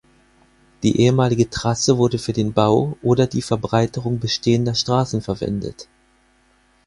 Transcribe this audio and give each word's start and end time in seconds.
Die 0.81 0.99
ehemalige 0.99 1.47
Trasse 1.51 1.99
wurde 1.99 2.17
für 2.17 2.33
den 2.33 2.53
Bau 2.53 2.97
oder 3.03 3.27
die 3.27 3.43
Verbreiterung 3.43 4.17
bestehender 4.19 4.73
Straßen 4.73 5.21
verwendet. 5.21 5.87